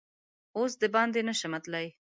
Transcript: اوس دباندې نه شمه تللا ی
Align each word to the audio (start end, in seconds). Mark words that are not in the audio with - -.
اوس 0.57 0.71
دباندې 0.81 1.21
نه 1.29 1.33
شمه 1.39 1.59
تللا 1.63 1.79
ی 1.85 1.89